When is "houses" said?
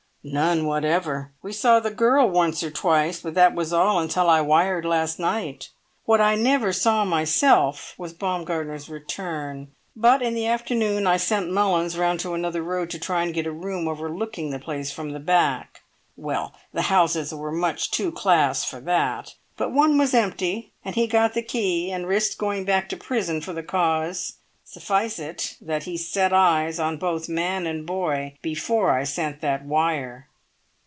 16.83-17.33